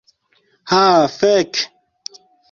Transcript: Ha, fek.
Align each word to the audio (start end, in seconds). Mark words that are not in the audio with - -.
Ha, 0.71 0.79
fek. 1.17 1.61